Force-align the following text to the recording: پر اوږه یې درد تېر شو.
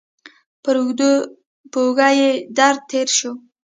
پر 1.73 1.83
اوږه 1.83 2.09
یې 2.19 2.29
درد 2.57 2.81
تېر 2.91 3.07
شو. 3.17 3.31